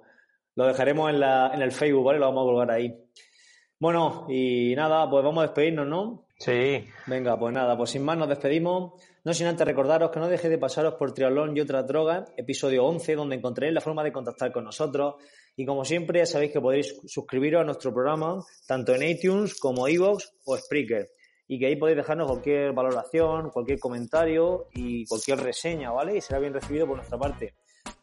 [0.56, 2.18] lo dejaremos en, la, en el Facebook, ¿vale?
[2.18, 2.92] Lo vamos a colgar ahí.
[3.78, 6.24] Bueno, y nada, pues vamos a despedirnos, ¿no?
[6.40, 6.84] Sí.
[7.06, 8.94] Venga, pues nada, pues sin más nos despedimos.
[9.22, 12.84] No sin antes recordaros que no dejéis de pasaros por Triatlón y otras drogas, episodio
[12.86, 15.14] 11, donde encontraréis la forma de contactar con nosotros.
[15.58, 19.88] Y como siempre, ya sabéis que podéis suscribiros a nuestro programa, tanto en iTunes como
[19.88, 21.08] iVoox o Spreaker.
[21.48, 26.16] Y que ahí podéis dejarnos cualquier valoración, cualquier comentario y cualquier reseña, ¿vale?
[26.16, 27.54] Y será bien recibido por nuestra parte.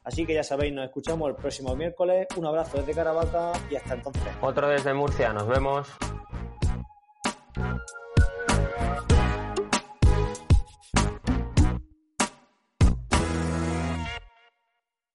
[0.04, 2.28] Así que ya sabéis, nos escuchamos el próximo miércoles.
[2.36, 4.24] Un abrazo desde Caravaca y hasta entonces.
[4.41, 5.88] Otro desde Murcia, nos vemos.